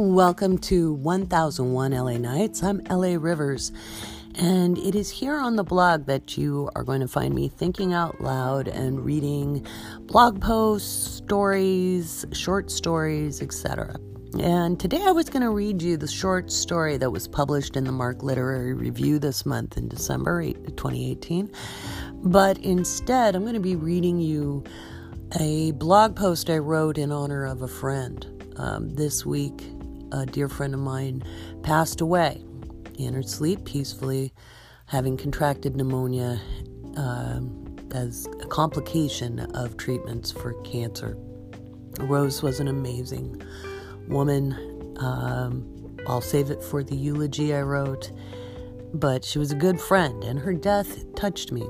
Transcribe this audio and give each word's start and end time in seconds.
Welcome 0.00 0.58
to 0.58 0.92
1001 0.92 1.90
LA 1.90 2.18
Nights. 2.18 2.62
I'm 2.62 2.80
LA 2.88 3.16
Rivers, 3.18 3.72
and 4.36 4.78
it 4.78 4.94
is 4.94 5.10
here 5.10 5.36
on 5.36 5.56
the 5.56 5.64
blog 5.64 6.06
that 6.06 6.38
you 6.38 6.70
are 6.76 6.84
going 6.84 7.00
to 7.00 7.08
find 7.08 7.34
me 7.34 7.48
thinking 7.48 7.92
out 7.92 8.20
loud 8.20 8.68
and 8.68 9.04
reading 9.04 9.66
blog 10.02 10.40
posts, 10.40 11.16
stories, 11.16 12.24
short 12.30 12.70
stories, 12.70 13.42
etc. 13.42 13.96
And 14.38 14.78
today 14.78 15.02
I 15.04 15.10
was 15.10 15.28
going 15.28 15.42
to 15.42 15.50
read 15.50 15.82
you 15.82 15.96
the 15.96 16.06
short 16.06 16.52
story 16.52 16.96
that 16.96 17.10
was 17.10 17.26
published 17.26 17.74
in 17.74 17.82
the 17.82 17.90
Mark 17.90 18.22
Literary 18.22 18.74
Review 18.74 19.18
this 19.18 19.44
month 19.44 19.76
in 19.76 19.88
December 19.88 20.44
2018. 20.44 21.50
But 22.22 22.56
instead, 22.58 23.34
I'm 23.34 23.42
going 23.42 23.54
to 23.54 23.60
be 23.60 23.74
reading 23.74 24.20
you 24.20 24.62
a 25.40 25.72
blog 25.72 26.14
post 26.14 26.48
I 26.50 26.58
wrote 26.58 26.98
in 26.98 27.10
honor 27.10 27.44
of 27.44 27.62
a 27.62 27.68
friend. 27.68 28.24
Um, 28.56 28.90
this 28.90 29.24
week, 29.24 29.62
a 30.12 30.26
dear 30.26 30.48
friend 30.48 30.74
of 30.74 30.80
mine 30.80 31.22
passed 31.62 32.00
away 32.00 32.42
in 32.98 33.14
her 33.14 33.22
sleep 33.22 33.64
peacefully, 33.64 34.32
having 34.86 35.16
contracted 35.16 35.76
pneumonia 35.76 36.40
um, 36.96 37.76
as 37.92 38.26
a 38.40 38.46
complication 38.46 39.40
of 39.54 39.76
treatments 39.76 40.30
for 40.30 40.54
cancer. 40.62 41.16
Rose 42.00 42.42
was 42.42 42.60
an 42.60 42.68
amazing 42.68 43.42
woman. 44.08 44.52
Um, 44.98 45.96
I'll 46.06 46.20
save 46.20 46.50
it 46.50 46.62
for 46.62 46.82
the 46.82 46.96
eulogy 46.96 47.54
I 47.54 47.62
wrote, 47.62 48.10
but 48.94 49.24
she 49.24 49.38
was 49.38 49.52
a 49.52 49.56
good 49.56 49.80
friend, 49.80 50.24
and 50.24 50.38
her 50.38 50.54
death 50.54 51.14
touched 51.14 51.52
me. 51.52 51.62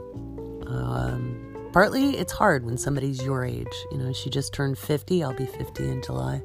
Um, 0.66 1.68
partly 1.72 2.16
it's 2.16 2.32
hard 2.32 2.64
when 2.64 2.78
somebody's 2.78 3.22
your 3.22 3.44
age. 3.44 3.66
You 3.90 3.98
know, 3.98 4.12
she 4.12 4.30
just 4.30 4.52
turned 4.52 4.78
50. 4.78 5.22
I'll 5.22 5.32
be 5.32 5.46
50 5.46 5.88
in 5.88 6.02
July. 6.02 6.42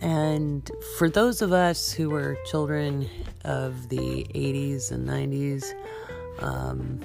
And 0.00 0.70
for 0.96 1.10
those 1.10 1.42
of 1.42 1.52
us 1.52 1.92
who 1.92 2.10
were 2.10 2.38
children 2.46 3.08
of 3.44 3.88
the 3.88 4.24
80s 4.34 4.90
and 4.92 5.06
90s, 5.06 5.72
um, 6.42 7.00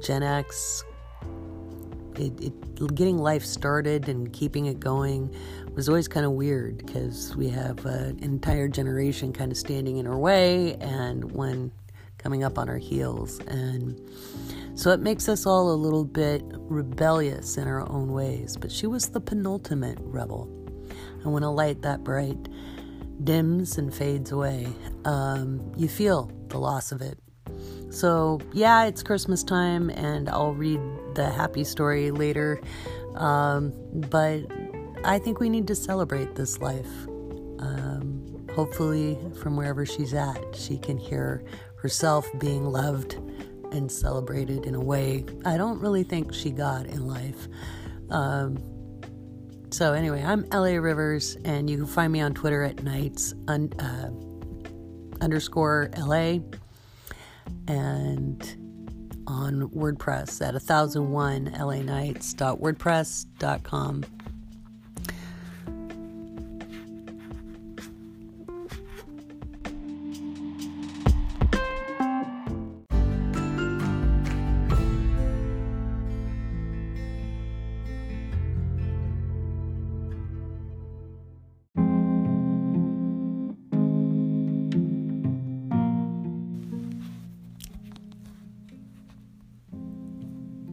Gen 0.00 0.22
X, 0.22 0.84
it, 2.16 2.32
it, 2.42 2.94
getting 2.94 3.18
life 3.18 3.44
started 3.44 4.08
and 4.08 4.32
keeping 4.32 4.66
it 4.66 4.80
going 4.80 5.34
was 5.74 5.88
always 5.88 6.08
kind 6.08 6.26
of 6.26 6.32
weird 6.32 6.78
because 6.78 7.36
we 7.36 7.48
have 7.48 7.84
an 7.86 8.18
entire 8.20 8.66
generation 8.66 9.32
kind 9.32 9.52
of 9.52 9.58
standing 9.58 9.98
in 9.98 10.06
our 10.06 10.18
way 10.18 10.74
and 10.76 11.30
one 11.30 11.70
coming 12.18 12.42
up 12.42 12.58
on 12.58 12.68
our 12.68 12.78
heels. 12.78 13.38
And 13.46 14.00
so 14.74 14.90
it 14.90 15.00
makes 15.00 15.28
us 15.28 15.46
all 15.46 15.70
a 15.70 15.74
little 15.76 16.04
bit 16.04 16.42
rebellious 16.52 17.56
in 17.56 17.68
our 17.68 17.88
own 17.88 18.12
ways. 18.12 18.56
But 18.56 18.72
she 18.72 18.88
was 18.88 19.08
the 19.08 19.20
penultimate 19.20 19.98
rebel. 20.00 20.48
And 21.22 21.32
when 21.32 21.42
a 21.42 21.52
light 21.52 21.82
that 21.82 22.04
bright 22.04 22.48
dims 23.22 23.78
and 23.78 23.92
fades 23.92 24.30
away, 24.32 24.68
um, 25.04 25.72
you 25.76 25.88
feel 25.88 26.30
the 26.48 26.58
loss 26.58 26.92
of 26.92 27.02
it. 27.02 27.18
So, 27.90 28.40
yeah, 28.52 28.84
it's 28.84 29.02
Christmas 29.02 29.42
time, 29.42 29.90
and 29.90 30.28
I'll 30.28 30.54
read 30.54 30.80
the 31.14 31.30
happy 31.30 31.64
story 31.64 32.10
later. 32.10 32.60
Um, 33.14 33.72
but 34.10 34.42
I 35.04 35.18
think 35.18 35.40
we 35.40 35.48
need 35.48 35.66
to 35.68 35.74
celebrate 35.74 36.34
this 36.34 36.58
life. 36.60 37.06
Um, 37.58 38.46
hopefully, 38.54 39.18
from 39.40 39.56
wherever 39.56 39.86
she's 39.86 40.14
at, 40.14 40.54
she 40.54 40.78
can 40.78 40.98
hear 40.98 41.44
herself 41.76 42.28
being 42.38 42.66
loved 42.66 43.18
and 43.72 43.90
celebrated 43.90 44.64
in 44.64 44.74
a 44.74 44.80
way 44.80 45.24
I 45.44 45.56
don't 45.56 45.80
really 45.80 46.02
think 46.02 46.32
she 46.32 46.50
got 46.50 46.86
in 46.86 47.06
life. 47.06 47.48
Um, 48.10 48.58
so, 49.78 49.92
anyway, 49.92 50.24
I'm 50.24 50.44
LA 50.52 50.70
Rivers, 50.70 51.36
and 51.44 51.70
you 51.70 51.76
can 51.76 51.86
find 51.86 52.12
me 52.12 52.20
on 52.20 52.34
Twitter 52.34 52.64
at 52.64 52.82
nights 52.82 53.32
un, 53.46 53.72
uh, 53.78 54.10
underscore 55.22 55.90
LA 55.96 56.38
and 57.68 58.42
on 59.28 59.68
WordPress 59.68 60.44
at 60.44 60.54
1001 60.54 61.52
LA 61.56 61.82
Nights.wordpress.com. 61.82 64.04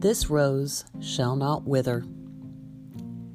This 0.06 0.30
rose 0.30 0.84
shall 1.00 1.34
not 1.34 1.66
wither. 1.66 2.04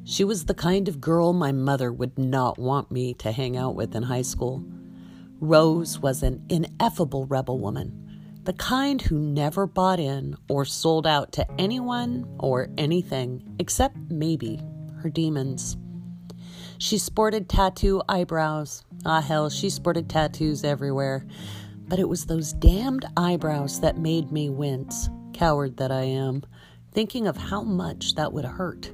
She 0.05 0.23
was 0.23 0.45
the 0.45 0.53
kind 0.53 0.87
of 0.87 1.01
girl 1.01 1.33
my 1.33 1.51
mother 1.51 1.91
would 1.91 2.17
not 2.17 2.57
want 2.57 2.89
me 2.89 3.13
to 3.15 3.33
hang 3.33 3.57
out 3.57 3.75
with 3.75 3.93
in 3.93 4.03
high 4.03 4.21
school. 4.21 4.63
Rose 5.41 5.99
was 5.99 6.23
an 6.23 6.41
ineffable 6.47 7.25
rebel 7.25 7.59
woman, 7.59 8.39
the 8.45 8.53
kind 8.53 9.01
who 9.01 9.19
never 9.19 9.67
bought 9.67 9.99
in 9.99 10.37
or 10.49 10.63
sold 10.63 11.05
out 11.05 11.33
to 11.33 11.45
anyone 11.59 12.25
or 12.39 12.69
anything 12.77 13.43
except 13.59 13.97
maybe 14.09 14.61
her 15.01 15.09
demons. 15.09 15.75
She 16.77 16.97
sported 16.97 17.49
tattoo 17.49 18.01
eyebrows. 18.07 18.85
Ah, 19.05 19.19
hell, 19.19 19.49
she 19.49 19.69
sported 19.69 20.09
tattoos 20.09 20.63
everywhere. 20.63 21.25
But 21.89 21.99
it 21.99 22.07
was 22.07 22.27
those 22.27 22.53
damned 22.53 23.05
eyebrows 23.17 23.81
that 23.81 23.97
made 23.97 24.31
me 24.31 24.49
wince 24.49 25.09
coward 25.33 25.77
that 25.77 25.91
I 25.91 26.03
am, 26.03 26.43
thinking 26.91 27.27
of 27.27 27.37
how 27.37 27.63
much 27.63 28.15
that 28.15 28.33
would 28.33 28.45
hurt. 28.45 28.91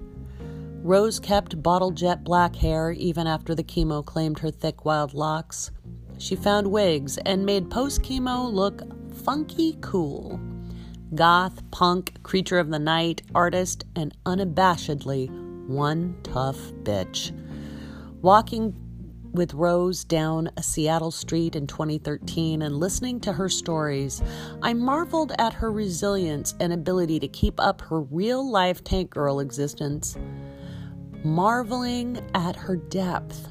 Rose 0.84 1.19
kept 1.19 1.62
bottle 1.62 1.91
jet 1.91 2.24
black 2.24 2.56
hair 2.56 2.91
even 2.91 3.28
after 3.28 3.53
the 3.53 3.63
chemo 3.63 4.06
claimed 4.06 4.40
her 4.40 4.52
thick 4.52 4.85
wild 4.85 5.13
locks. 5.13 5.72
She 6.18 6.35
found 6.35 6.72
wigs 6.72 7.18
and 7.19 7.46
made 7.46 7.69
post 7.69 8.02
chemo 8.02 8.52
look 8.52 8.81
funky 9.13 9.78
cool. 9.81 10.40
Goth, 11.16 11.69
punk, 11.72 12.22
creature 12.24 12.59
of 12.59 12.69
the 12.69 12.80
night, 12.80 13.22
artist, 13.34 13.85
and 13.96 14.16
unabashedly 14.25 15.29
one 15.68 16.18
tough 16.24 16.58
bitch. 16.84 17.31
Walking 18.22 18.75
with 19.37 19.53
Rose 19.53 20.03
down 20.03 20.49
a 20.57 20.63
Seattle 20.63 21.11
street 21.11 21.55
in 21.55 21.67
2013 21.67 22.63
and 22.63 22.75
listening 22.75 23.19
to 23.19 23.31
her 23.31 23.47
stories, 23.47 24.21
I 24.63 24.73
marveled 24.73 25.31
at 25.37 25.53
her 25.53 25.71
resilience 25.71 26.55
and 26.59 26.73
ability 26.73 27.19
to 27.19 27.27
keep 27.27 27.59
up 27.59 27.81
her 27.81 28.01
real 28.01 28.49
life 28.49 28.83
tank 28.83 29.11
girl 29.11 29.39
existence, 29.39 30.17
marveling 31.23 32.19
at 32.33 32.55
her 32.55 32.75
depth, 32.75 33.47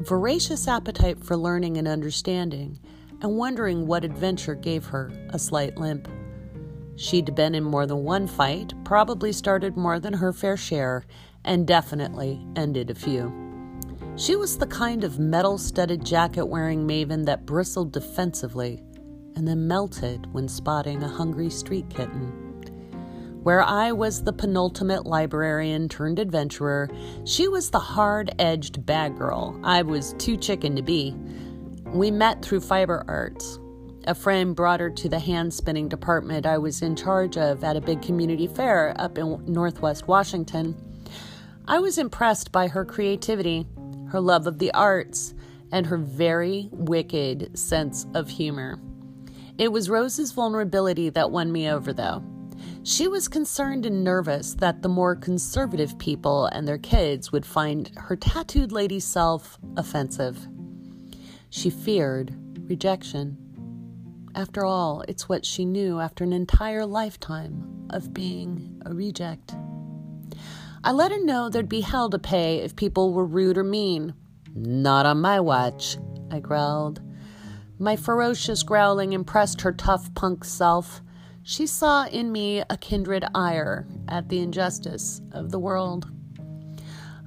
voracious 0.00 0.66
appetite 0.66 1.22
for 1.22 1.36
learning 1.36 1.76
and 1.76 1.86
understanding, 1.86 2.80
and 3.22 3.36
wondering 3.36 3.86
what 3.86 4.04
adventure 4.04 4.56
gave 4.56 4.86
her 4.86 5.12
a 5.30 5.38
slight 5.38 5.78
limp. 5.78 6.08
She'd 6.96 7.36
been 7.36 7.54
in 7.54 7.62
more 7.62 7.86
than 7.86 8.02
one 8.02 8.26
fight, 8.26 8.74
probably 8.84 9.32
started 9.32 9.76
more 9.76 10.00
than 10.00 10.14
her 10.14 10.32
fair 10.32 10.56
share, 10.56 11.04
and 11.44 11.64
definitely 11.64 12.44
ended 12.56 12.90
a 12.90 12.94
few. 12.96 13.47
She 14.18 14.34
was 14.34 14.58
the 14.58 14.66
kind 14.66 15.04
of 15.04 15.20
metal 15.20 15.58
studded 15.58 16.04
jacket 16.04 16.44
wearing 16.44 16.84
maven 16.84 17.24
that 17.26 17.46
bristled 17.46 17.92
defensively 17.92 18.82
and 19.36 19.46
then 19.46 19.68
melted 19.68 20.26
when 20.32 20.48
spotting 20.48 21.04
a 21.04 21.08
hungry 21.08 21.48
street 21.48 21.88
kitten. 21.88 22.32
Where 23.44 23.62
I 23.62 23.92
was 23.92 24.24
the 24.24 24.32
penultimate 24.32 25.06
librarian 25.06 25.88
turned 25.88 26.18
adventurer, 26.18 26.90
she 27.24 27.46
was 27.46 27.70
the 27.70 27.78
hard 27.78 28.34
edged 28.40 28.84
bad 28.84 29.16
girl 29.16 29.56
I 29.62 29.82
was 29.82 30.14
too 30.14 30.36
chicken 30.36 30.74
to 30.74 30.82
be. 30.82 31.14
We 31.86 32.10
met 32.10 32.44
through 32.44 32.62
fiber 32.62 33.04
arts. 33.06 33.60
A 34.08 34.16
friend 34.16 34.56
brought 34.56 34.80
her 34.80 34.90
to 34.90 35.08
the 35.08 35.20
hand 35.20 35.54
spinning 35.54 35.88
department 35.88 36.44
I 36.44 36.58
was 36.58 36.82
in 36.82 36.96
charge 36.96 37.36
of 37.36 37.62
at 37.62 37.76
a 37.76 37.80
big 37.80 38.02
community 38.02 38.48
fair 38.48 38.96
up 38.98 39.16
in 39.16 39.44
Northwest 39.46 40.08
Washington. 40.08 40.74
I 41.68 41.78
was 41.78 41.98
impressed 41.98 42.50
by 42.50 42.66
her 42.66 42.84
creativity 42.84 43.66
her 44.10 44.20
love 44.20 44.46
of 44.46 44.58
the 44.58 44.72
arts, 44.72 45.34
and 45.72 45.86
her 45.86 45.96
very 45.98 46.68
wicked 46.72 47.56
sense 47.58 48.06
of 48.14 48.28
humor. 48.28 48.80
It 49.58 49.72
was 49.72 49.90
Rose's 49.90 50.32
vulnerability 50.32 51.10
that 51.10 51.30
won 51.30 51.50
me 51.50 51.68
over, 51.68 51.92
though. 51.92 52.22
She 52.84 53.06
was 53.06 53.28
concerned 53.28 53.84
and 53.86 54.02
nervous 54.02 54.54
that 54.54 54.82
the 54.82 54.88
more 54.88 55.14
conservative 55.14 55.98
people 55.98 56.46
and 56.46 56.66
their 56.66 56.78
kids 56.78 57.32
would 57.32 57.44
find 57.44 57.90
her 57.96 58.16
tattooed 58.16 58.72
lady 58.72 59.00
self 59.00 59.58
offensive. 59.76 60.46
She 61.50 61.70
feared 61.70 62.34
rejection. 62.68 63.36
After 64.34 64.64
all, 64.64 65.02
it's 65.08 65.28
what 65.28 65.44
she 65.44 65.64
knew 65.64 66.00
after 66.00 66.24
an 66.24 66.32
entire 66.32 66.86
lifetime 66.86 67.86
of 67.90 68.14
being 68.14 68.80
a 68.86 68.94
reject. 68.94 69.54
I 70.84 70.92
let 70.92 71.10
her 71.10 71.24
know 71.24 71.48
there'd 71.48 71.68
be 71.68 71.80
hell 71.80 72.08
to 72.10 72.18
pay 72.18 72.58
if 72.58 72.76
people 72.76 73.12
were 73.12 73.26
rude 73.26 73.58
or 73.58 73.64
mean. 73.64 74.14
Not 74.54 75.06
on 75.06 75.20
my 75.20 75.40
watch, 75.40 75.98
I 76.30 76.40
growled. 76.40 77.00
My 77.78 77.96
ferocious 77.96 78.62
growling 78.62 79.12
impressed 79.12 79.60
her 79.62 79.72
tough 79.72 80.12
punk 80.14 80.44
self. 80.44 81.00
She 81.42 81.66
saw 81.66 82.06
in 82.06 82.30
me 82.30 82.62
a 82.70 82.76
kindred 82.76 83.24
ire 83.34 83.86
at 84.08 84.28
the 84.28 84.40
injustice 84.40 85.20
of 85.32 85.50
the 85.50 85.58
world. 85.58 86.10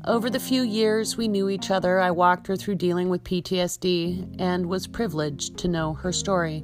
Over 0.05 0.29
the 0.29 0.39
few 0.39 0.63
years 0.63 1.15
we 1.15 1.27
knew 1.27 1.47
each 1.49 1.69
other, 1.71 1.99
I 1.99 2.11
walked 2.11 2.47
her 2.47 2.55
through 2.55 2.75
dealing 2.75 3.09
with 3.09 3.23
PTSD 3.23 4.35
and 4.39 4.65
was 4.65 4.87
privileged 4.87 5.57
to 5.57 5.67
know 5.67 5.93
her 5.93 6.11
story. 6.11 6.63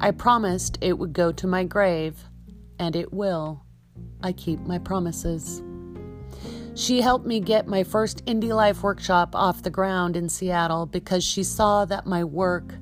I 0.00 0.12
promised 0.12 0.78
it 0.80 0.98
would 0.98 1.12
go 1.12 1.32
to 1.32 1.46
my 1.46 1.64
grave, 1.64 2.24
and 2.78 2.96
it 2.96 3.12
will. 3.12 3.64
I 4.22 4.32
keep 4.32 4.60
my 4.60 4.78
promises. 4.78 5.62
She 6.78 7.00
helped 7.00 7.26
me 7.26 7.40
get 7.40 7.66
my 7.66 7.82
first 7.82 8.24
Indie 8.26 8.54
Life 8.54 8.84
workshop 8.84 9.34
off 9.34 9.64
the 9.64 9.68
ground 9.68 10.16
in 10.16 10.28
Seattle 10.28 10.86
because 10.86 11.24
she 11.24 11.42
saw 11.42 11.84
that 11.86 12.06
my 12.06 12.22
work 12.22 12.72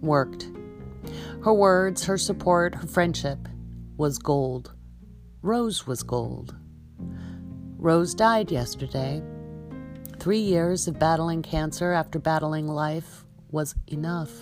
worked. 0.00 0.48
Her 1.42 1.52
words, 1.52 2.06
her 2.06 2.16
support, 2.16 2.74
her 2.74 2.86
friendship 2.86 3.46
was 3.98 4.18
gold. 4.18 4.72
Rose 5.42 5.86
was 5.86 6.02
gold. 6.02 6.54
Rose 7.76 8.14
died 8.14 8.50
yesterday. 8.50 9.22
Three 10.18 10.38
years 10.38 10.88
of 10.88 10.98
battling 10.98 11.42
cancer 11.42 11.92
after 11.92 12.18
battling 12.18 12.66
life 12.66 13.26
was 13.50 13.74
enough. 13.88 14.32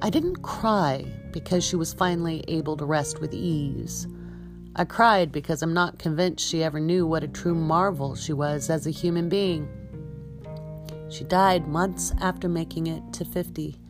I 0.00 0.10
didn't 0.10 0.42
cry 0.42 1.04
because 1.32 1.64
she 1.64 1.74
was 1.74 1.92
finally 1.92 2.44
able 2.46 2.76
to 2.76 2.84
rest 2.84 3.20
with 3.20 3.34
ease. 3.34 4.06
I 4.78 4.84
cried 4.84 5.32
because 5.32 5.62
I'm 5.62 5.72
not 5.72 5.98
convinced 5.98 6.46
she 6.46 6.62
ever 6.62 6.78
knew 6.78 7.06
what 7.06 7.24
a 7.24 7.28
true 7.28 7.54
marvel 7.54 8.14
she 8.14 8.34
was 8.34 8.68
as 8.68 8.86
a 8.86 8.90
human 8.90 9.30
being. 9.30 9.66
She 11.08 11.24
died 11.24 11.66
months 11.66 12.12
after 12.20 12.46
making 12.46 12.86
it 12.86 13.02
to 13.14 13.24
50, 13.24 13.80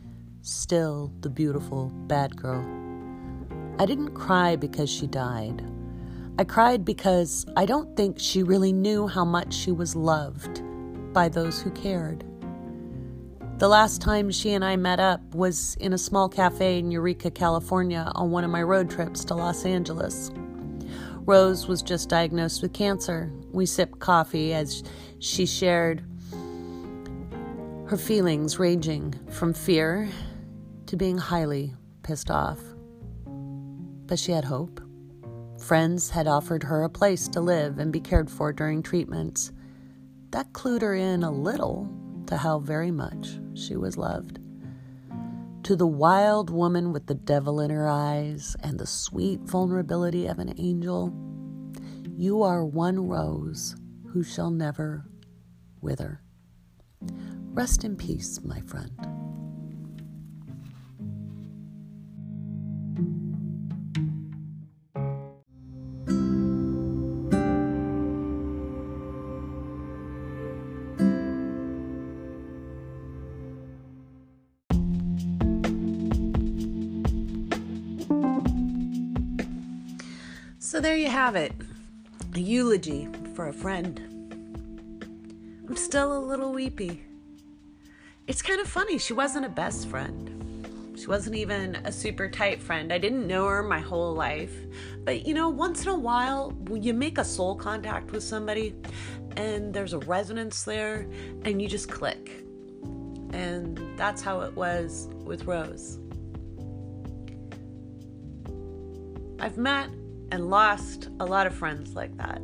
still 0.43 1.11
the 1.19 1.29
beautiful 1.29 1.91
bad 2.07 2.37
girl. 2.37 2.65
I 3.77 3.85
didn't 3.85 4.13
cry 4.13 4.55
because 4.55 4.89
she 4.89 5.07
died. 5.07 5.61
I 6.39 6.45
cried 6.45 6.85
because 6.85 7.45
I 7.57 7.65
don't 7.65 7.97
think 7.97 8.17
she 8.17 8.41
really 8.41 8.71
knew 8.71 9.07
how 9.07 9.25
much 9.25 9.53
she 9.53 9.73
was 9.73 9.93
loved 9.93 10.63
by 11.11 11.27
those 11.27 11.61
who 11.61 11.69
cared. 11.71 12.23
The 13.57 13.67
last 13.67 14.01
time 14.01 14.31
she 14.31 14.53
and 14.53 14.63
I 14.63 14.77
met 14.77 15.01
up 15.01 15.19
was 15.35 15.75
in 15.81 15.91
a 15.91 15.97
small 15.97 16.29
cafe 16.29 16.79
in 16.79 16.91
Eureka, 16.91 17.29
California, 17.29 18.09
on 18.15 18.31
one 18.31 18.45
of 18.45 18.51
my 18.51 18.63
road 18.63 18.89
trips 18.89 19.25
to 19.25 19.35
Los 19.35 19.65
Angeles. 19.65 20.31
Rose 21.27 21.67
was 21.67 21.81
just 21.81 22.07
diagnosed 22.07 22.61
with 22.61 22.71
cancer. 22.71 23.29
We 23.51 23.65
sipped 23.65 23.99
coffee 23.99 24.53
as 24.53 24.81
she 25.19 25.45
shared 25.45 26.01
her 27.87 27.97
feelings, 27.97 28.59
ranging 28.59 29.13
from 29.29 29.53
fear 29.53 30.07
to 30.85 30.95
being 30.95 31.17
highly 31.17 31.75
pissed 32.01 32.31
off. 32.31 32.61
But 33.25 34.19
she 34.19 34.31
had 34.31 34.45
hope. 34.45 34.79
Friends 35.59 36.09
had 36.09 36.27
offered 36.27 36.63
her 36.63 36.83
a 36.83 36.89
place 36.89 37.27
to 37.29 37.41
live 37.41 37.77
and 37.77 37.91
be 37.91 37.99
cared 37.99 38.31
for 38.31 38.53
during 38.53 38.81
treatments. 38.81 39.51
That 40.31 40.53
clued 40.53 40.81
her 40.81 40.95
in 40.95 41.23
a 41.23 41.31
little 41.31 41.89
to 42.27 42.37
how 42.37 42.59
very 42.59 42.91
much 42.91 43.37
she 43.53 43.75
was 43.75 43.97
loved. 43.97 44.39
To 45.67 45.75
the 45.75 45.85
wild 45.85 46.49
woman 46.49 46.93
with 46.93 47.07
the 47.07 47.13
devil 47.13 47.59
in 47.59 47.71
her 47.71 47.89
eyes 47.89 48.55
and 48.63 48.79
the 48.79 48.87
sweet 48.87 49.41
vulnerability 49.41 50.25
of 50.25 50.39
an 50.39 50.53
angel, 50.57 51.13
you 52.15 52.41
are 52.41 52.63
one 52.63 53.05
rose 53.05 53.75
who 54.13 54.23
shall 54.23 54.49
never 54.49 55.09
wither. 55.81 56.21
Rest 57.51 57.83
in 57.83 57.97
peace, 57.97 58.39
my 58.45 58.61
friend. 58.61 59.26
So 80.77 80.81
there 80.81 80.95
you 80.95 81.09
have 81.09 81.35
it 81.35 81.53
a 82.35 82.39
eulogy 82.39 83.09
for 83.33 83.47
a 83.47 83.51
friend. 83.51 83.99
I'm 85.67 85.75
still 85.75 86.15
a 86.15 86.19
little 86.19 86.53
weepy. 86.53 87.03
It's 88.27 88.43
kind 88.43 88.61
of 88.61 88.67
funny, 88.67 88.99
she 88.99 89.13
wasn't 89.13 89.47
a 89.47 89.49
best 89.49 89.87
friend. 89.87 90.93
She 90.95 91.07
wasn't 91.07 91.35
even 91.35 91.77
a 91.77 91.91
super 91.91 92.29
tight 92.29 92.61
friend. 92.61 92.93
I 92.93 92.99
didn't 92.99 93.25
know 93.25 93.47
her 93.47 93.63
my 93.63 93.79
whole 93.79 94.13
life. 94.13 94.53
But 95.03 95.25
you 95.25 95.33
know, 95.33 95.49
once 95.49 95.81
in 95.81 95.87
a 95.87 95.97
while, 95.97 96.55
you 96.71 96.93
make 96.93 97.17
a 97.17 97.25
soul 97.25 97.55
contact 97.55 98.11
with 98.11 98.21
somebody 98.21 98.75
and 99.35 99.73
there's 99.73 99.93
a 99.93 99.99
resonance 99.99 100.61
there 100.61 101.07
and 101.43 101.59
you 101.59 101.67
just 101.67 101.89
click. 101.89 102.45
And 103.33 103.81
that's 103.97 104.21
how 104.21 104.41
it 104.41 104.55
was 104.55 105.07
with 105.23 105.45
Rose. 105.45 105.97
I've 109.39 109.57
met 109.57 109.89
and 110.31 110.49
lost 110.49 111.09
a 111.19 111.25
lot 111.25 111.47
of 111.47 111.53
friends 111.53 111.95
like 111.95 112.15
that. 112.17 112.37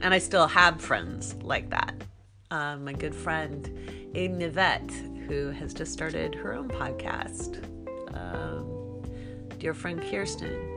And 0.00 0.12
I 0.12 0.18
still 0.18 0.46
have 0.46 0.80
friends 0.80 1.34
like 1.42 1.70
that. 1.70 1.94
Um, 2.50 2.84
my 2.84 2.92
good 2.92 3.14
friend 3.14 3.64
Aiden 4.14 4.40
Yvette, 4.40 4.90
who 5.26 5.50
has 5.50 5.74
just 5.74 5.92
started 5.92 6.34
her 6.34 6.54
own 6.54 6.68
podcast. 6.68 7.62
Um, 8.14 9.02
dear 9.58 9.74
friend 9.74 10.00
Kirsten. 10.10 10.72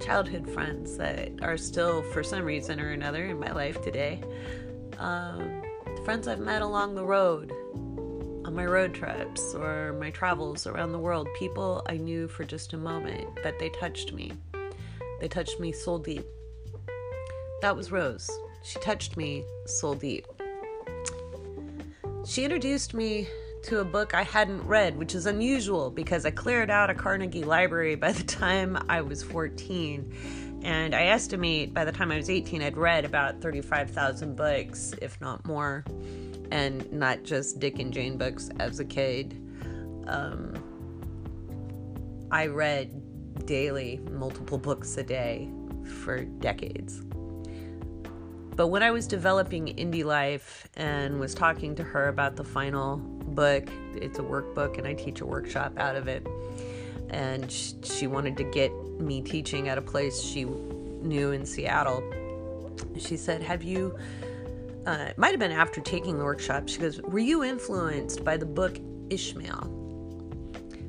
Childhood 0.00 0.48
friends 0.48 0.96
that 0.96 1.32
are 1.42 1.56
still, 1.56 2.02
for 2.02 2.22
some 2.22 2.44
reason 2.44 2.80
or 2.80 2.90
another, 2.90 3.26
in 3.26 3.40
my 3.40 3.50
life 3.50 3.82
today. 3.82 4.22
Um, 4.98 5.62
friends 6.04 6.28
I've 6.28 6.38
met 6.38 6.62
along 6.62 6.94
the 6.94 7.04
road, 7.04 7.52
on 8.44 8.54
my 8.54 8.64
road 8.64 8.94
trips 8.94 9.54
or 9.54 9.92
my 9.94 10.10
travels 10.10 10.66
around 10.66 10.92
the 10.92 10.98
world. 10.98 11.28
People 11.38 11.82
I 11.86 11.96
knew 11.96 12.28
for 12.28 12.44
just 12.44 12.72
a 12.72 12.78
moment, 12.78 13.26
but 13.42 13.58
they 13.58 13.68
touched 13.70 14.12
me. 14.12 14.32
They 15.20 15.28
touched 15.28 15.58
me 15.60 15.72
soul 15.72 15.98
deep. 15.98 16.24
That 17.60 17.76
was 17.76 17.90
Rose. 17.90 18.30
She 18.62 18.78
touched 18.80 19.16
me 19.16 19.44
soul 19.66 19.94
deep. 19.94 20.26
She 22.24 22.44
introduced 22.44 22.94
me 22.94 23.28
to 23.64 23.80
a 23.80 23.84
book 23.84 24.14
I 24.14 24.22
hadn't 24.22 24.62
read, 24.62 24.96
which 24.96 25.14
is 25.14 25.26
unusual 25.26 25.90
because 25.90 26.24
I 26.24 26.30
cleared 26.30 26.70
out 26.70 26.90
a 26.90 26.94
Carnegie 26.94 27.44
library 27.44 27.94
by 27.96 28.12
the 28.12 28.22
time 28.24 28.78
I 28.88 29.00
was 29.00 29.22
14. 29.22 30.60
And 30.62 30.94
I 30.94 31.06
estimate 31.06 31.72
by 31.72 31.84
the 31.84 31.92
time 31.92 32.10
I 32.10 32.16
was 32.16 32.30
18, 32.30 32.62
I'd 32.62 32.76
read 32.76 33.04
about 33.04 33.40
35,000 33.40 34.36
books, 34.36 34.92
if 35.00 35.20
not 35.20 35.46
more, 35.46 35.84
and 36.50 36.90
not 36.92 37.22
just 37.22 37.60
Dick 37.60 37.78
and 37.78 37.92
Jane 37.92 38.16
books 38.16 38.50
as 38.58 38.80
a 38.80 38.84
kid. 38.84 39.40
Um, 40.06 40.54
I 42.30 42.46
read 42.46 42.97
daily, 43.46 44.00
multiple 44.10 44.58
books 44.58 44.96
a 44.96 45.02
day 45.02 45.48
for 46.02 46.24
decades. 46.24 47.02
But 48.58 48.68
when 48.68 48.82
I 48.82 48.90
was 48.90 49.06
developing 49.06 49.66
Indie 49.76 50.04
Life 50.04 50.68
and 50.76 51.20
was 51.20 51.32
talking 51.32 51.76
to 51.76 51.84
her 51.84 52.08
about 52.08 52.34
the 52.34 52.42
final 52.42 52.96
book, 52.96 53.68
it's 53.94 54.18
a 54.18 54.22
workbook 54.22 54.78
and 54.78 54.86
I 54.86 54.94
teach 54.94 55.20
a 55.20 55.26
workshop 55.26 55.78
out 55.78 55.94
of 55.94 56.08
it. 56.08 56.26
And 57.08 57.50
she 57.50 58.08
wanted 58.08 58.36
to 58.36 58.42
get 58.42 58.72
me 58.98 59.22
teaching 59.22 59.68
at 59.68 59.78
a 59.78 59.80
place 59.80 60.20
she 60.20 60.44
knew 60.44 61.30
in 61.30 61.46
Seattle. 61.46 62.02
She 62.98 63.16
said, 63.16 63.42
Have 63.42 63.62
you, 63.62 63.96
uh, 64.86 65.06
it 65.10 65.18
might 65.18 65.30
have 65.30 65.38
been 65.38 65.52
after 65.52 65.80
taking 65.80 66.18
the 66.18 66.24
workshop, 66.24 66.68
she 66.68 66.78
goes, 66.80 67.00
Were 67.02 67.20
you 67.20 67.44
influenced 67.44 68.24
by 68.24 68.36
the 68.36 68.46
book 68.46 68.80
Ishmael? 69.08 69.72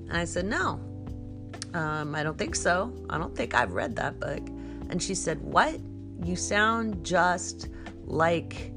And 0.08 0.18
I 0.18 0.26
said, 0.26 0.46
No, 0.46 0.80
um, 1.74 2.16
I 2.16 2.24
don't 2.24 2.38
think 2.38 2.56
so. 2.56 2.94
I 3.10 3.18
don't 3.18 3.36
think 3.36 3.54
I've 3.54 3.74
read 3.74 3.96
that 3.98 4.20
book. 4.20 4.48
And 4.90 5.02
she 5.02 5.16
said, 5.16 5.42
What? 5.42 5.80
You 6.24 6.36
sound 6.36 7.06
just 7.06 7.70
like 8.06 8.74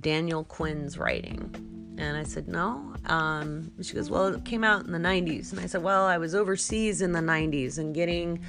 Daniel 0.00 0.44
Quinn's 0.44 0.98
writing. 0.98 1.94
And 1.98 2.16
I 2.16 2.22
said, 2.22 2.48
No. 2.48 2.94
Um, 3.06 3.70
she 3.82 3.94
goes, 3.94 4.10
Well, 4.10 4.28
it 4.28 4.44
came 4.44 4.64
out 4.64 4.84
in 4.84 4.92
the 4.92 4.98
90s. 4.98 5.52
And 5.52 5.60
I 5.60 5.66
said, 5.66 5.82
Well, 5.82 6.04
I 6.04 6.18
was 6.18 6.34
overseas 6.34 7.02
in 7.02 7.12
the 7.12 7.20
90s 7.20 7.78
and 7.78 7.94
getting. 7.94 8.42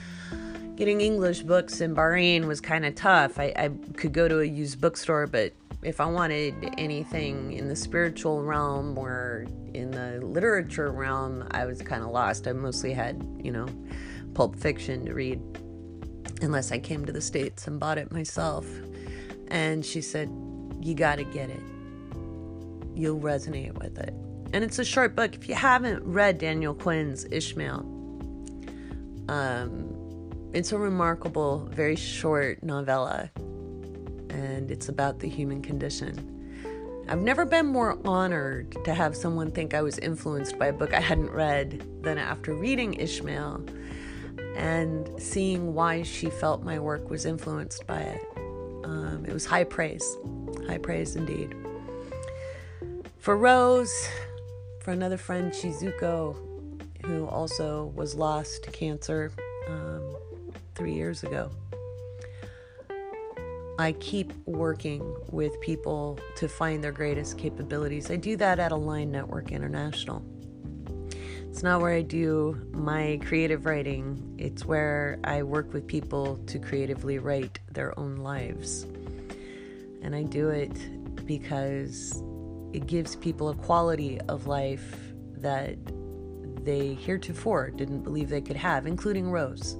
Getting 0.75 1.01
English 1.01 1.41
books 1.41 1.81
in 1.81 1.95
Bahrain 1.95 2.47
was 2.47 2.59
kind 2.59 2.83
of 2.83 2.95
tough. 2.95 3.37
I, 3.37 3.53
I 3.55 3.69
could 3.95 4.11
go 4.11 4.27
to 4.27 4.39
a 4.39 4.43
used 4.43 4.81
bookstore, 4.81 5.27
but 5.27 5.53
if 5.83 5.99
I 5.99 6.05
wanted 6.05 6.73
anything 6.77 7.53
in 7.53 7.67
the 7.67 7.75
spiritual 7.75 8.43
realm 8.43 8.97
or 8.97 9.45
in 9.73 9.91
the 9.91 10.19
literature 10.21 10.91
realm, 10.91 11.47
I 11.51 11.65
was 11.65 11.81
kind 11.81 12.03
of 12.03 12.11
lost. 12.11 12.47
I 12.47 12.53
mostly 12.53 12.93
had, 12.93 13.25
you 13.41 13.51
know, 13.51 13.67
pulp 14.33 14.55
fiction 14.57 15.05
to 15.05 15.13
read, 15.13 15.41
unless 16.41 16.71
I 16.71 16.79
came 16.79 17.05
to 17.05 17.11
the 17.11 17.21
States 17.21 17.67
and 17.67 17.79
bought 17.79 17.97
it 17.97 18.11
myself. 18.11 18.65
And 19.49 19.85
she 19.85 20.01
said, 20.01 20.29
You 20.81 20.95
got 20.95 21.17
to 21.17 21.23
get 21.23 21.49
it. 21.49 21.61
you'll 22.95 23.19
resonate 23.19 23.73
with 23.79 23.97
it. 23.99 24.13
And 24.53 24.63
it's 24.63 24.77
a 24.79 24.85
short 24.85 25.15
book. 25.15 25.35
If 25.35 25.49
you 25.49 25.55
haven't 25.55 26.03
read 26.03 26.37
Daniel 26.37 26.75
Quinn's 26.75 27.25
Ishmael, 27.31 27.79
um, 29.29 30.51
it's 30.53 30.71
a 30.71 30.77
remarkable, 30.77 31.67
very 31.71 31.95
short 31.95 32.61
novella, 32.61 33.31
and 34.33 34.71
it's 34.71 34.89
about 34.89 35.19
the 35.19 35.29
human 35.29 35.61
condition. 35.61 36.33
I've 37.07 37.21
never 37.21 37.45
been 37.45 37.65
more 37.65 37.99
honored 38.05 38.75
to 38.85 38.93
have 38.93 39.15
someone 39.15 39.51
think 39.51 39.73
I 39.73 39.81
was 39.81 39.99
influenced 39.99 40.57
by 40.57 40.67
a 40.67 40.73
book 40.73 40.93
I 40.93 41.01
hadn't 41.01 41.31
read 41.31 41.85
than 42.01 42.17
after 42.17 42.53
reading 42.53 42.93
Ishmael 42.93 43.65
and 44.55 45.09
seeing 45.21 45.73
why 45.73 46.03
she 46.03 46.29
felt 46.29 46.63
my 46.63 46.79
work 46.79 47.09
was 47.09 47.25
influenced 47.25 47.85
by 47.87 48.01
it. 48.01 48.21
Um, 48.83 49.25
it 49.27 49.33
was 49.33 49.45
high 49.45 49.63
praise, 49.63 50.05
high 50.67 50.77
praise 50.77 51.15
indeed. 51.15 51.55
For 53.19 53.37
Rose, 53.37 54.07
for 54.81 54.91
another 54.91 55.17
friend, 55.17 55.51
Chizuko, 55.51 56.35
who 57.05 57.27
also 57.27 57.91
was 57.95 58.15
lost 58.15 58.63
to 58.63 58.71
cancer 58.71 59.31
um, 59.67 60.15
three 60.75 60.93
years 60.93 61.23
ago. 61.23 61.51
I 63.79 63.93
keep 63.93 64.33
working 64.45 65.15
with 65.31 65.59
people 65.59 66.19
to 66.35 66.47
find 66.47 66.83
their 66.83 66.91
greatest 66.91 67.39
capabilities. 67.39 68.11
I 68.11 68.17
do 68.17 68.37
that 68.37 68.59
at 68.59 68.71
Align 68.71 69.11
Network 69.11 69.51
International. 69.51 70.23
It's 71.49 71.63
not 71.63 71.81
where 71.81 71.93
I 71.93 72.03
do 72.03 72.59
my 72.71 73.19
creative 73.25 73.65
writing, 73.65 74.35
it's 74.37 74.65
where 74.65 75.19
I 75.23 75.41
work 75.43 75.73
with 75.73 75.87
people 75.87 76.37
to 76.47 76.59
creatively 76.59 77.17
write 77.17 77.59
their 77.71 77.97
own 77.99 78.17
lives. 78.17 78.83
And 80.03 80.15
I 80.15 80.23
do 80.23 80.49
it 80.49 81.25
because 81.25 82.23
it 82.73 82.85
gives 82.85 83.15
people 83.15 83.49
a 83.49 83.55
quality 83.55 84.19
of 84.29 84.45
life 84.45 84.95
that 85.37 85.77
they 86.63 86.93
heretofore 86.93 87.71
didn't 87.71 88.01
believe 88.01 88.29
they 88.29 88.41
could 88.41 88.55
have, 88.55 88.85
including 88.85 89.29
Rose. 89.31 89.77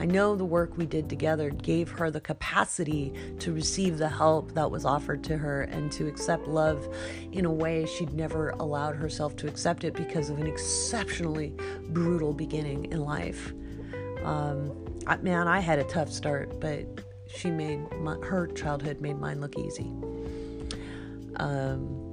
I 0.00 0.04
know 0.04 0.36
the 0.36 0.44
work 0.44 0.76
we 0.76 0.86
did 0.86 1.08
together 1.08 1.50
gave 1.50 1.90
her 1.90 2.08
the 2.08 2.20
capacity 2.20 3.12
to 3.40 3.52
receive 3.52 3.98
the 3.98 4.08
help 4.08 4.52
that 4.54 4.70
was 4.70 4.84
offered 4.84 5.24
to 5.24 5.36
her 5.36 5.62
and 5.62 5.90
to 5.92 6.06
accept 6.06 6.46
love 6.46 6.88
in 7.32 7.44
a 7.44 7.52
way 7.52 7.84
she'd 7.84 8.12
never 8.12 8.50
allowed 8.50 8.94
herself 8.94 9.34
to 9.36 9.48
accept 9.48 9.82
it 9.82 9.94
because 9.94 10.30
of 10.30 10.38
an 10.38 10.46
exceptionally 10.46 11.52
brutal 11.88 12.32
beginning 12.32 12.84
in 12.92 13.00
life. 13.00 13.52
Um, 14.22 14.72
man, 15.20 15.48
I 15.48 15.58
had 15.58 15.80
a 15.80 15.84
tough 15.84 16.12
start, 16.12 16.60
but 16.60 16.86
she 17.26 17.50
made 17.50 17.90
my, 17.94 18.14
her 18.18 18.46
childhood 18.46 19.00
made 19.00 19.18
mine 19.18 19.40
look 19.40 19.58
easy. 19.58 19.90
Um, 21.36 22.08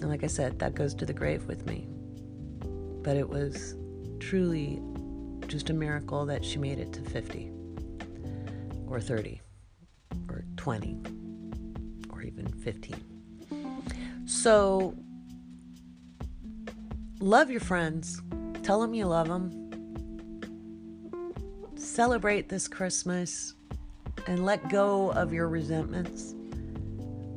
and 0.00 0.08
like 0.08 0.22
I 0.22 0.28
said, 0.28 0.60
that 0.60 0.76
goes 0.76 0.94
to 0.94 1.04
the 1.04 1.12
grave 1.12 1.46
with 1.46 1.66
me. 1.66 1.88
But 3.02 3.16
it 3.16 3.28
was 3.28 3.74
truly 4.20 4.80
just 5.48 5.70
a 5.70 5.74
miracle 5.74 6.26
that 6.26 6.44
she 6.44 6.58
made 6.58 6.78
it 6.78 6.92
to 6.92 7.00
50 7.00 7.50
or 8.86 9.00
30 9.00 9.40
or 10.28 10.44
20 10.56 10.98
or 12.10 12.22
even 12.22 12.46
15. 12.46 14.24
So, 14.26 14.94
love 17.18 17.50
your 17.50 17.60
friends. 17.60 18.20
Tell 18.62 18.80
them 18.80 18.92
you 18.92 19.06
love 19.06 19.28
them. 19.28 19.64
Celebrate 21.76 22.48
this 22.48 22.68
Christmas 22.68 23.54
and 24.26 24.44
let 24.44 24.68
go 24.68 25.10
of 25.12 25.32
your 25.32 25.48
resentments. 25.48 26.34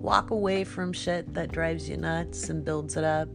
Walk 0.01 0.31
away 0.31 0.63
from 0.63 0.91
shit 0.91 1.33
that 1.33 1.51
drives 1.51 1.87
you 1.87 1.95
nuts 1.95 2.49
and 2.49 2.65
builds 2.65 2.97
it 2.97 3.03
up. 3.03 3.29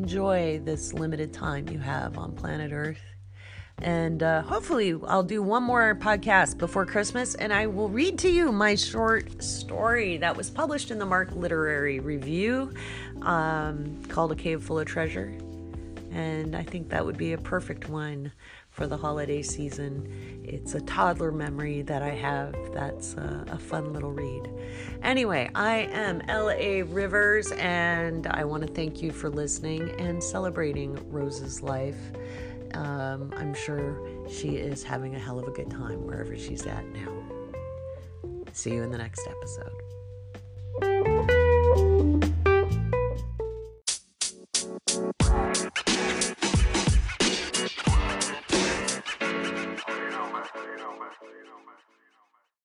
Enjoy 0.00 0.58
this 0.64 0.94
limited 0.94 1.30
time 1.30 1.68
you 1.68 1.78
have 1.78 2.16
on 2.16 2.32
planet 2.32 2.72
Earth. 2.72 3.02
And 3.82 4.22
uh, 4.22 4.40
hopefully, 4.40 4.98
I'll 5.06 5.22
do 5.22 5.42
one 5.42 5.62
more 5.62 5.94
podcast 5.94 6.56
before 6.56 6.86
Christmas 6.86 7.34
and 7.34 7.52
I 7.52 7.66
will 7.66 7.90
read 7.90 8.18
to 8.20 8.30
you 8.30 8.50
my 8.50 8.76
short 8.76 9.42
story 9.42 10.16
that 10.16 10.34
was 10.34 10.48
published 10.48 10.90
in 10.90 10.98
the 10.98 11.04
Mark 11.04 11.36
Literary 11.36 12.00
Review 12.00 12.72
um, 13.20 14.02
called 14.08 14.32
A 14.32 14.36
Cave 14.36 14.62
Full 14.62 14.78
of 14.78 14.86
Treasure. 14.86 15.34
And 16.10 16.56
I 16.56 16.62
think 16.62 16.88
that 16.88 17.04
would 17.04 17.18
be 17.18 17.34
a 17.34 17.38
perfect 17.38 17.90
one 17.90 18.32
for 18.80 18.86
the 18.86 18.96
holiday 18.96 19.42
season. 19.42 20.10
It's 20.42 20.74
a 20.74 20.80
toddler 20.80 21.30
memory 21.30 21.82
that 21.82 22.02
I 22.02 22.14
have 22.14 22.54
that's 22.72 23.12
a, 23.12 23.44
a 23.48 23.58
fun 23.58 23.92
little 23.92 24.10
read. 24.10 24.48
Anyway, 25.02 25.50
I 25.54 25.80
am 25.92 26.22
L.A. 26.28 26.80
Rivers, 26.84 27.52
and 27.52 28.26
I 28.28 28.44
want 28.44 28.66
to 28.66 28.72
thank 28.72 29.02
you 29.02 29.12
for 29.12 29.28
listening 29.28 29.90
and 30.00 30.24
celebrating 30.24 30.98
Rose's 31.10 31.62
life. 31.62 32.00
Um, 32.72 33.34
I'm 33.36 33.52
sure 33.52 34.00
she 34.30 34.56
is 34.56 34.82
having 34.82 35.14
a 35.14 35.18
hell 35.18 35.38
of 35.38 35.46
a 35.46 35.50
good 35.50 35.70
time 35.70 36.06
wherever 36.06 36.34
she's 36.34 36.64
at 36.64 36.86
now. 36.86 37.12
See 38.54 38.72
you 38.72 38.82
in 38.82 38.90
the 38.90 38.96
next 38.96 39.28
episode. 39.28 41.09